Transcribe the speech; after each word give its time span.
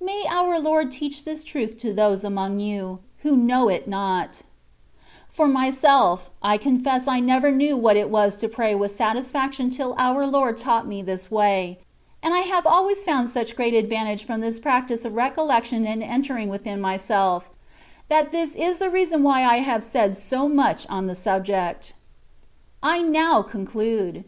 May 0.00 0.24
our 0.28 0.58
Lord 0.58 0.90
teach 0.90 1.22
this 1.24 1.44
truth 1.44 1.78
to 1.78 1.94
those 1.94 2.24
among 2.24 2.58
you, 2.58 2.98
who 3.18 3.36
know 3.36 3.68
it 3.68 3.86
not; 3.86 4.42
for 5.28 5.46
myself, 5.46 6.28
I 6.42 6.58
confess 6.58 7.06
I 7.06 7.20
never 7.20 7.52
knew 7.52 7.76
what 7.76 7.96
it 7.96 8.10
was 8.10 8.36
to 8.38 8.48
pray 8.48 8.74
with 8.74 8.90
satisfaction 8.90 9.70
till 9.70 9.94
our 9.96 10.26
Lord 10.26 10.58
taught 10.58 10.88
me 10.88 11.02
this 11.02 11.30
way; 11.30 11.78
and 12.20 12.34
I 12.34 12.40
have 12.40 12.66
always 12.66 13.04
found 13.04 13.30
such 13.30 13.54
great 13.54 13.74
advantage 13.74 14.26
from 14.26 14.40
this 14.40 14.58
practice 14.58 15.04
of 15.04 15.14
recollection 15.14 15.86
and 15.86 16.02
entering 16.02 16.48
within 16.48 16.80
myself, 16.80 17.48
that 18.08 18.32
this 18.32 18.56
is 18.56 18.78
the 18.78 18.90
reason 18.90 19.22
why 19.22 19.44
I 19.44 19.58
have 19.58 19.84
said 19.84 20.16
so 20.16 20.48
much 20.48 20.84
on 20.88 21.06
the 21.06 21.14
subject. 21.14 21.94
I 22.82 23.02
now 23.02 23.40
conclude. 23.40 24.24